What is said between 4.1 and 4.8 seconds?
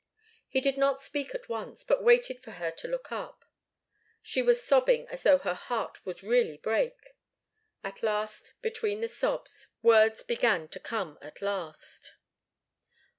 She was